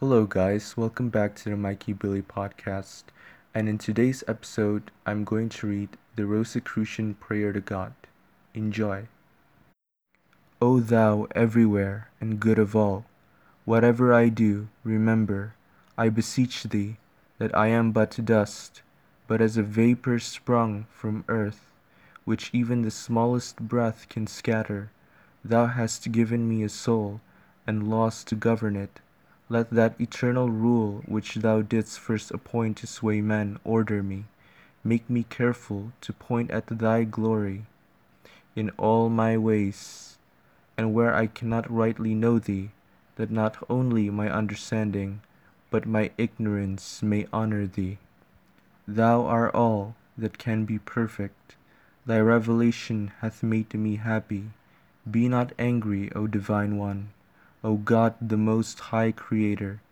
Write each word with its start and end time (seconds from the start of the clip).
Hello, 0.00 0.24
guys. 0.24 0.78
Welcome 0.78 1.10
back 1.10 1.34
to 1.34 1.50
the 1.50 1.58
Mikey 1.58 1.92
Billy 1.92 2.22
podcast. 2.22 3.02
And 3.52 3.68
in 3.68 3.76
today's 3.76 4.24
episode, 4.26 4.90
I'm 5.04 5.24
going 5.24 5.50
to 5.50 5.66
read 5.66 5.90
the 6.16 6.24
Rosicrucian 6.24 7.16
Prayer 7.16 7.52
to 7.52 7.60
God. 7.60 7.92
Enjoy. 8.54 9.08
O 10.62 10.80
Thou 10.80 11.26
everywhere 11.34 12.08
and 12.18 12.40
good 12.40 12.58
of 12.58 12.74
all, 12.74 13.04
whatever 13.66 14.10
I 14.10 14.30
do, 14.30 14.68
remember, 14.84 15.52
I 15.98 16.08
beseech 16.08 16.62
Thee, 16.62 16.96
that 17.36 17.54
I 17.54 17.66
am 17.66 17.92
but 17.92 18.24
dust, 18.24 18.80
but 19.26 19.42
as 19.42 19.58
a 19.58 19.62
vapor 19.62 20.18
sprung 20.18 20.86
from 20.90 21.26
earth, 21.28 21.74
which 22.24 22.48
even 22.54 22.80
the 22.80 22.90
smallest 22.90 23.58
breath 23.58 24.08
can 24.08 24.26
scatter. 24.26 24.92
Thou 25.44 25.66
hast 25.66 26.10
given 26.10 26.48
me 26.48 26.62
a 26.62 26.70
soul 26.70 27.20
and 27.66 27.90
laws 27.90 28.24
to 28.24 28.34
govern 28.34 28.76
it 28.76 29.00
let 29.50 29.68
that 29.70 30.00
eternal 30.00 30.48
rule 30.48 31.02
which 31.06 31.34
thou 31.34 31.60
didst 31.60 31.98
first 31.98 32.30
appoint 32.30 32.78
to 32.78 32.86
sway 32.86 33.20
men 33.20 33.58
order 33.64 34.02
me. 34.02 34.24
Make 34.82 35.10
me 35.10 35.24
careful 35.28 35.92
to 36.00 36.12
point 36.12 36.50
at 36.50 36.66
thy 36.68 37.04
glory 37.04 37.66
in 38.56 38.70
all 38.78 39.08
my 39.08 39.36
ways, 39.36 40.16
and 40.76 40.94
where 40.94 41.14
I 41.14 41.26
cannot 41.26 41.70
rightly 41.70 42.14
know 42.14 42.38
thee, 42.38 42.70
that 43.16 43.30
not 43.30 43.56
only 43.68 44.08
my 44.08 44.30
understanding, 44.30 45.20
but 45.70 45.86
my 45.86 46.10
ignorance 46.16 47.02
may 47.02 47.26
honor 47.32 47.66
thee. 47.66 47.98
Thou 48.86 49.24
art 49.26 49.54
all 49.54 49.94
that 50.16 50.38
can 50.38 50.64
be 50.64 50.78
perfect. 50.78 51.56
Thy 52.06 52.20
revelation 52.20 53.12
hath 53.20 53.42
made 53.42 53.74
me 53.74 53.96
happy. 53.96 54.50
Be 55.08 55.28
not 55.28 55.52
angry, 55.58 56.10
O 56.12 56.26
Divine 56.26 56.76
One. 56.76 57.10
O 57.62 57.76
God, 57.76 58.14
the 58.22 58.38
Most 58.38 58.80
High 58.88 59.12
Creator, 59.12 59.82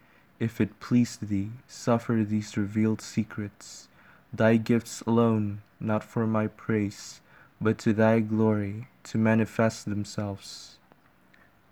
if 0.41 0.59
it 0.59 0.81
please 0.81 1.19
Thee, 1.19 1.51
suffer 1.67 2.25
these 2.25 2.57
revealed 2.57 3.03
secrets, 3.03 3.88
Thy 4.33 4.57
gifts 4.57 5.02
alone, 5.02 5.60
not 5.79 6.02
for 6.02 6.27
my 6.27 6.47
praise, 6.47 7.21
but 7.60 7.77
to 7.80 7.93
Thy 7.93 8.21
glory, 8.21 8.88
to 9.05 9.19
manifest 9.19 9.85
themselves. 9.85 10.79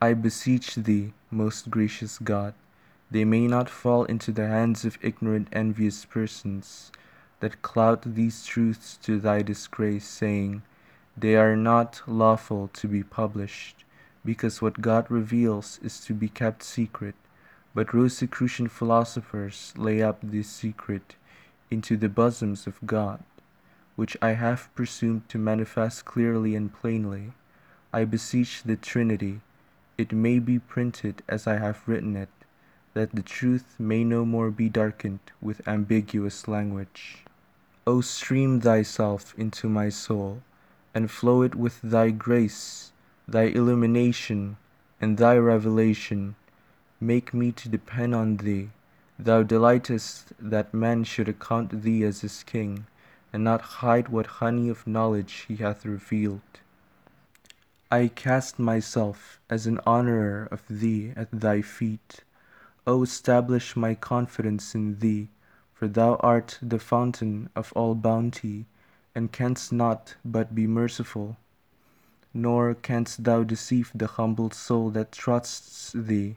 I 0.02 0.12
beseech 0.12 0.74
Thee, 0.74 1.14
most 1.30 1.70
gracious 1.70 2.18
God, 2.18 2.52
they 3.10 3.24
may 3.24 3.46
not 3.46 3.70
fall 3.70 4.04
into 4.04 4.32
the 4.32 4.48
hands 4.48 4.84
of 4.84 4.98
ignorant 5.00 5.48
envious 5.50 6.04
persons, 6.04 6.92
that 7.40 7.62
clout 7.62 8.02
these 8.02 8.44
truths 8.44 8.98
to 9.04 9.18
Thy 9.18 9.40
disgrace, 9.40 10.06
saying, 10.06 10.60
They 11.16 11.36
are 11.36 11.56
not 11.56 12.02
lawful 12.06 12.68
to 12.74 12.86
be 12.86 13.02
published 13.02 13.85
because 14.26 14.60
what 14.60 14.80
God 14.80 15.06
reveals 15.08 15.78
is 15.84 16.00
to 16.00 16.12
be 16.12 16.28
kept 16.28 16.64
secret, 16.64 17.14
but 17.74 17.94
Rosicrucian 17.94 18.68
philosophers 18.68 19.72
lay 19.76 20.02
up 20.02 20.18
this 20.20 20.48
secret 20.48 21.14
into 21.70 21.96
the 21.96 22.08
bosoms 22.08 22.66
of 22.66 22.84
God, 22.84 23.22
which 23.94 24.16
I 24.20 24.32
have 24.32 24.74
presumed 24.74 25.28
to 25.28 25.38
manifest 25.38 26.04
clearly 26.04 26.56
and 26.56 26.74
plainly. 26.74 27.34
I 27.92 28.04
beseech 28.04 28.64
the 28.64 28.76
Trinity, 28.76 29.40
it 29.96 30.12
may 30.12 30.40
be 30.40 30.58
printed 30.58 31.22
as 31.28 31.46
I 31.46 31.58
have 31.58 31.86
written 31.86 32.16
it, 32.16 32.28
that 32.94 33.14
the 33.14 33.22
truth 33.22 33.76
may 33.78 34.02
no 34.02 34.24
more 34.24 34.50
be 34.50 34.68
darkened 34.68 35.20
with 35.40 35.66
ambiguous 35.68 36.48
language. 36.48 37.24
O 37.86 38.00
stream 38.00 38.60
thyself 38.60 39.34
into 39.38 39.68
my 39.68 39.88
soul, 39.88 40.42
and 40.92 41.10
flow 41.10 41.42
it 41.42 41.54
with 41.54 41.80
thy 41.82 42.10
grace 42.10 42.90
thy 43.28 43.42
illumination 43.42 44.56
and 45.00 45.18
thy 45.18 45.36
revelation 45.36 46.36
make 47.00 47.34
me 47.34 47.50
to 47.50 47.68
depend 47.68 48.14
on 48.14 48.36
thee. 48.36 48.70
Thou 49.18 49.42
delightest 49.42 50.32
that 50.38 50.72
man 50.72 51.02
should 51.02 51.28
account 51.28 51.82
thee 51.82 52.04
as 52.04 52.20
his 52.20 52.44
king, 52.44 52.86
and 53.32 53.42
not 53.42 53.80
hide 53.82 54.08
what 54.08 54.38
honey 54.38 54.68
of 54.68 54.86
knowledge 54.86 55.44
he 55.48 55.56
hath 55.56 55.84
revealed. 55.84 56.40
I 57.90 58.08
cast 58.08 58.58
myself 58.58 59.40
as 59.50 59.66
an 59.66 59.80
honourer 59.86 60.48
of 60.52 60.62
thee 60.68 61.12
at 61.16 61.28
thy 61.32 61.62
feet. 61.62 62.22
O 62.86 63.02
establish 63.02 63.74
my 63.74 63.94
confidence 63.96 64.74
in 64.74 65.00
thee, 65.00 65.28
for 65.74 65.88
thou 65.88 66.14
art 66.20 66.58
the 66.62 66.78
fountain 66.78 67.50
of 67.56 67.72
all 67.74 67.94
bounty, 67.96 68.66
and 69.14 69.32
canst 69.32 69.72
not 69.72 70.14
but 70.24 70.54
be 70.54 70.66
merciful 70.66 71.36
nor 72.36 72.74
canst 72.74 73.24
thou 73.24 73.42
deceive 73.42 73.90
the 73.94 74.06
humble 74.06 74.50
soul 74.50 74.90
that 74.90 75.10
trusts 75.10 75.90
thee. 75.94 76.36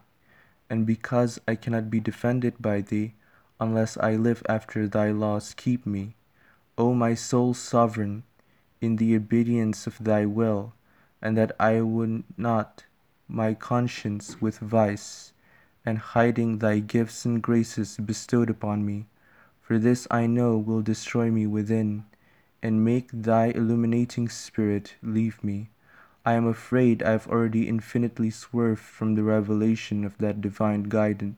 And 0.69 0.85
because 0.85 1.41
I 1.45 1.55
cannot 1.55 1.89
be 1.89 1.99
defended 1.99 2.53
by 2.57 2.79
thee, 2.79 3.15
unless 3.59 3.97
I 3.97 4.15
live 4.15 4.41
after 4.47 4.87
thy 4.87 5.11
laws 5.11 5.53
keep 5.53 5.85
me, 5.85 6.15
O 6.77 6.93
my 6.93 7.15
soul 7.15 7.53
sovereign, 7.53 8.23
in 8.79 8.95
the 8.95 9.13
obedience 9.13 9.87
of 9.87 10.01
thy 10.01 10.25
will, 10.25 10.71
and 11.21 11.37
that 11.37 11.51
I 11.59 11.81
would 11.81 12.23
not 12.37 12.85
my 13.27 13.53
conscience 13.53 14.41
with 14.41 14.59
vice, 14.59 15.33
and 15.85 15.97
hiding 15.97 16.59
thy 16.59 16.79
gifts 16.79 17.25
and 17.25 17.43
graces 17.43 17.97
bestowed 17.97 18.49
upon 18.49 18.85
me, 18.85 19.07
for 19.61 19.77
this 19.77 20.07
I 20.09 20.27
know 20.27 20.57
will 20.57 20.81
destroy 20.81 21.29
me 21.29 21.45
within, 21.45 22.05
and 22.63 22.85
make 22.85 23.09
thy 23.11 23.47
illuminating 23.47 24.29
spirit 24.29 24.95
leave 25.03 25.43
me 25.43 25.69
I 26.25 26.33
am 26.33 26.45
afraid 26.45 27.01
I 27.01 27.11
have 27.11 27.27
already 27.27 27.67
infinitely 27.67 28.29
swerved 28.29 28.81
from 28.81 29.15
the 29.15 29.23
revelation 29.23 30.03
of 30.03 30.17
that 30.17 30.41
divine 30.41 30.83
guidance, 30.83 31.37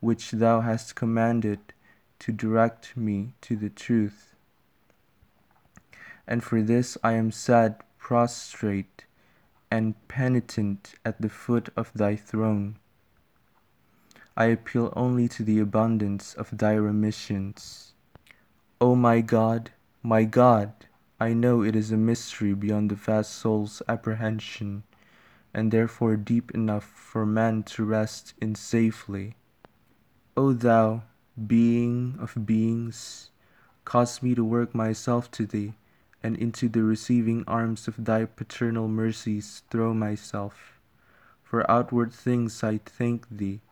which 0.00 0.30
thou 0.30 0.62
hast 0.62 0.94
commanded 0.94 1.60
to 2.20 2.32
direct 2.32 2.96
me 2.96 3.34
to 3.42 3.56
the 3.56 3.68
truth. 3.68 4.34
And 6.26 6.42
for 6.42 6.62
this 6.62 6.96
I 7.04 7.12
am 7.12 7.30
sad, 7.30 7.82
prostrate, 7.98 9.04
and 9.70 9.94
penitent 10.08 10.94
at 11.04 11.20
the 11.20 11.28
foot 11.28 11.68
of 11.76 11.92
thy 11.92 12.16
throne. 12.16 12.76
I 14.36 14.46
appeal 14.46 14.92
only 14.96 15.28
to 15.28 15.42
the 15.42 15.60
abundance 15.60 16.34
of 16.34 16.58
thy 16.58 16.74
remissions. 16.74 17.92
O 18.80 18.94
my 18.94 19.20
God, 19.20 19.70
my 20.02 20.24
God! 20.24 20.85
I 21.18 21.32
know 21.32 21.62
it 21.62 21.74
is 21.74 21.90
a 21.90 21.96
mystery 21.96 22.52
beyond 22.52 22.90
the 22.90 22.94
vast 22.94 23.32
soul's 23.32 23.80
apprehension, 23.88 24.82
and 25.54 25.72
therefore 25.72 26.14
deep 26.14 26.50
enough 26.50 26.84
for 26.84 27.24
man 27.24 27.62
to 27.72 27.86
rest 27.86 28.34
in 28.38 28.54
safely. 28.54 29.34
O 30.36 30.52
thou, 30.52 31.04
being 31.46 32.16
of 32.18 32.44
beings, 32.44 33.30
cause 33.86 34.22
me 34.22 34.34
to 34.34 34.44
work 34.44 34.74
myself 34.74 35.30
to 35.30 35.46
thee, 35.46 35.72
and 36.22 36.36
into 36.36 36.68
the 36.68 36.82
receiving 36.82 37.44
arms 37.46 37.88
of 37.88 38.04
thy 38.04 38.26
paternal 38.26 38.86
mercies 38.86 39.62
throw 39.70 39.94
myself. 39.94 40.78
For 41.42 41.68
outward 41.70 42.12
things 42.12 42.62
I 42.62 42.76
thank 42.84 43.26
thee, 43.30 43.62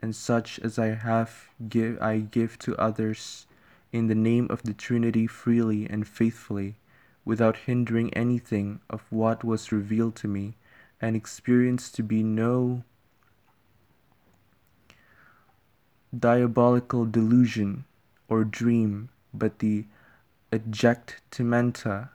and 0.00 0.16
such 0.16 0.58
as 0.60 0.78
I 0.78 0.94
have 0.94 1.50
give 1.68 2.00
I 2.00 2.20
give 2.20 2.58
to 2.60 2.74
others 2.76 3.46
in 3.92 4.06
the 4.06 4.14
name 4.14 4.46
of 4.48 4.62
the 4.62 4.72
Trinity 4.72 5.26
freely 5.26 5.86
and 5.90 6.08
faithfully 6.08 6.76
without 7.26 7.56
hindering 7.66 8.14
anything 8.14 8.80
of 8.88 9.02
what 9.10 9.44
was 9.44 9.72
revealed 9.72 10.16
to 10.16 10.28
me 10.28 10.56
and 11.00 11.14
experienced 11.14 11.94
to 11.94 12.02
be 12.02 12.22
no 12.22 12.82
diabolical 16.16 17.04
delusion 17.04 17.84
or 18.28 18.44
dream, 18.44 19.10
but 19.34 19.58
the 19.58 19.84
ejectamenta 20.52 22.08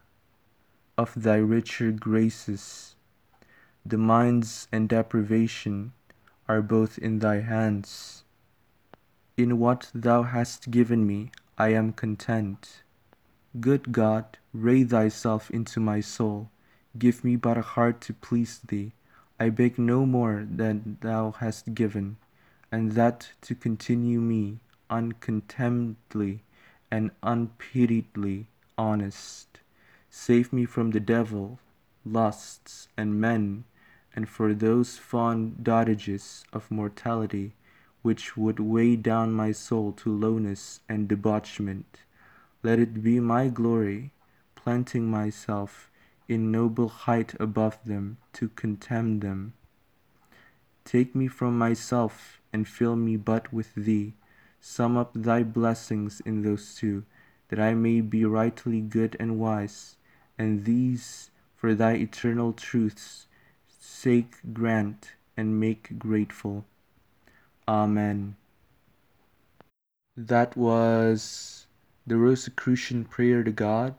of 0.98 1.14
thy 1.16 1.36
richer 1.36 1.92
graces. 1.92 2.96
The 3.86 3.98
minds 3.98 4.68
and 4.72 4.88
deprivation 4.88 5.92
are 6.48 6.62
both 6.62 6.98
in 6.98 7.20
thy 7.20 7.42
hands. 7.42 8.24
In 9.38 9.60
what 9.60 9.92
thou 9.94 10.24
hast 10.24 10.72
given 10.72 11.06
me, 11.06 11.32
I 11.58 11.70
am 11.70 11.94
content. 11.94 12.84
Good 13.60 13.92
God, 13.92 14.38
ray 14.54 14.84
thyself 14.84 15.50
into 15.52 15.80
my 15.80 16.02
soul. 16.02 16.50
Give 16.98 17.24
me 17.24 17.36
but 17.36 17.58
a 17.58 17.62
heart 17.62 18.02
to 18.02 18.14
please 18.14 18.60
thee. 18.60 18.94
I 19.40 19.50
beg 19.50 19.78
no 19.80 20.06
more 20.06 20.46
than 20.50 20.98
thou 21.02 21.32
hast 21.32 21.74
given, 21.74 22.18
and 22.72 22.92
that 22.92 23.32
to 23.42 23.56
continue 23.56 24.20
me 24.20 24.60
uncontemnedly 24.90 26.42
and 26.92 27.12
unpitiedly 27.24 28.48
honest. 28.78 29.60
Save 30.10 30.52
me 30.52 30.66
from 30.66 30.92
the 30.92 31.00
devil, 31.00 31.60
lusts, 32.06 32.90
and 32.98 33.20
men, 33.20 33.64
and 34.14 34.28
for 34.28 34.54
those 34.54 34.98
fond 34.98 35.64
dotages 35.64 36.44
of 36.52 36.70
mortality 36.70 37.54
which 38.02 38.36
would 38.36 38.60
weigh 38.60 38.96
down 38.96 39.32
my 39.32 39.52
soul 39.52 39.92
to 39.94 40.12
lowness 40.12 40.82
and 40.90 41.08
debauchment. 41.08 42.00
Let 42.64 42.80
it 42.80 43.04
be 43.04 43.20
my 43.20 43.48
glory, 43.48 44.12
planting 44.64 45.10
myself 45.10 45.90
in 46.28 46.52
noble 46.52 46.88
height 46.88 47.34
above 47.40 47.78
them, 47.86 48.18
to 48.34 48.50
contemn 48.50 49.20
them. 49.20 49.54
Take 50.86 51.14
me 51.16 51.28
from 51.28 51.58
myself 51.58 52.40
and 52.54 52.68
fill 52.68 52.96
me 52.96 53.18
but 53.18 53.52
with 53.52 53.74
thee. 53.76 54.14
Sum 54.60 54.98
up 54.98 55.12
thy 55.14 55.44
blessings 55.44 56.22
in 56.26 56.44
those 56.44 56.76
two, 56.76 57.04
that 57.50 57.60
I 57.60 57.74
may 57.74 58.02
be 58.02 58.24
rightly 58.24 58.82
good 58.82 59.18
and 59.20 59.40
wise, 59.40 59.98
and 60.38 60.66
these 60.66 61.32
for 61.56 61.76
thy 61.76 61.94
eternal 61.94 62.54
truth's 62.54 63.28
sake 63.80 64.36
grant 64.54 65.14
and 65.36 65.60
make 65.60 65.98
grateful. 66.00 66.66
Amen. 67.68 68.36
That 70.16 70.56
was 70.56 71.68
the 72.06 72.18
Rosicrucian 72.18 73.06
prayer 73.06 73.44
to 73.44 73.52
God. 73.52 73.96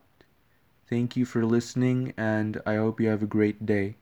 Thank 0.93 1.17
you 1.17 1.25
for 1.25 1.47
listening, 1.47 2.12
and 2.19 2.61
I 2.67 2.77
hope 2.77 3.00
you 3.00 3.09
have 3.09 3.23
a 3.23 3.27
great 3.27 3.65
day. 3.65 3.97